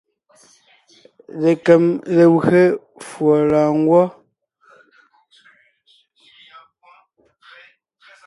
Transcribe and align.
Lekem 1.41 1.85
legwé 2.15 2.61
fùɔ 3.07 3.35
lɔ̀ɔngwɔ́. 3.49 4.05